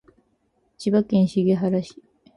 [0.79, 2.01] 千葉県茂原市